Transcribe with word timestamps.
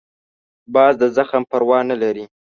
باز 0.73 0.93
د 1.01 1.03
زخم 1.17 1.41
پروا 1.51 1.79
نه 1.89 1.95
لري 2.01 2.25